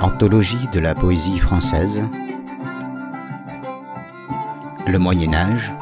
[0.00, 2.08] Anthologie de la poésie française.
[4.86, 5.72] Le Moyen Âge.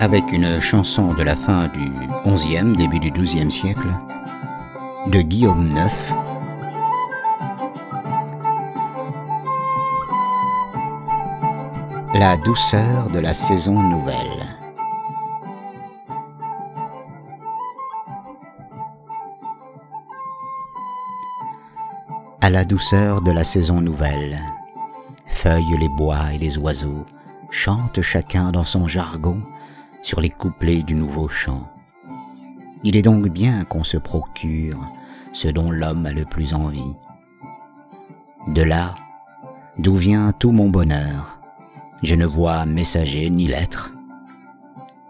[0.00, 1.90] Avec une chanson de la fin du
[2.26, 3.88] XIe, début du XIIe siècle,
[5.06, 6.14] de Guillaume IX,
[12.14, 14.57] La douceur de la saison nouvelle.
[22.48, 24.40] À la douceur de la saison nouvelle,
[25.26, 27.04] feuillent les bois et les oiseaux,
[27.50, 29.42] chantent chacun dans son jargon
[30.00, 31.68] sur les couplets du nouveau chant.
[32.84, 34.80] Il est donc bien qu'on se procure
[35.34, 36.96] ce dont l'homme a le plus envie.
[38.46, 38.94] De là,
[39.76, 41.38] d'où vient tout mon bonheur,
[42.02, 43.92] je ne vois messager ni lettre.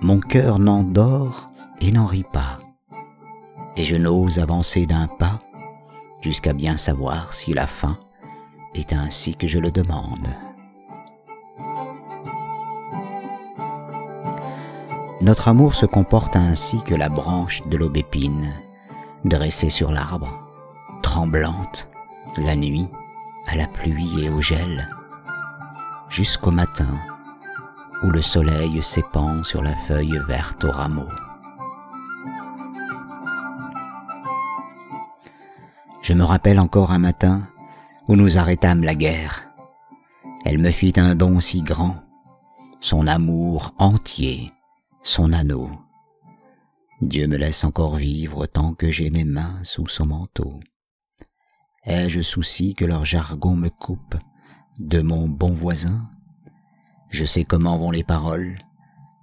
[0.00, 1.48] Mon cœur n'endort
[1.80, 2.58] et n'en rit pas,
[3.76, 5.38] et je n'ose avancer d'un pas
[6.20, 7.98] jusqu'à bien savoir si la fin
[8.74, 10.28] est ainsi que je le demande.
[15.20, 18.54] Notre amour se comporte ainsi que la branche de l'aubépine,
[19.24, 20.40] dressée sur l'arbre,
[21.02, 21.90] tremblante,
[22.38, 22.88] la nuit,
[23.46, 24.88] à la pluie et au gel,
[26.08, 26.98] jusqu'au matin,
[28.02, 31.08] où le soleil s'épand sur la feuille verte au rameau.
[36.10, 37.48] Je me rappelle encore un matin
[38.08, 39.48] où nous arrêtâmes la guerre.
[40.44, 42.02] Elle me fit un don si grand,
[42.80, 44.50] son amour entier,
[45.04, 45.70] son anneau.
[47.00, 50.58] Dieu me laisse encore vivre tant que j'ai mes mains sous son manteau.
[51.84, 54.16] Ai-je souci que leur jargon me coupe
[54.80, 56.10] de mon bon voisin?
[57.10, 58.58] Je sais comment vont les paroles,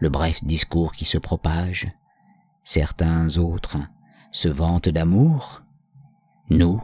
[0.00, 1.86] le bref discours qui se propage.
[2.62, 3.78] Certains autres
[4.32, 5.63] se vantent d'amour.
[6.50, 6.80] Nous,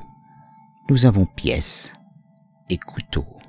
[0.89, 1.93] nous avons pièces
[2.71, 3.40] et couteaux.